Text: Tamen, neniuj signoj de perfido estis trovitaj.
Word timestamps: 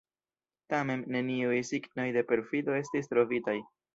Tamen, 0.73 1.03
neniuj 1.15 1.59
signoj 1.69 2.07
de 2.17 2.25
perfido 2.31 2.79
estis 2.81 3.13
trovitaj. 3.15 3.59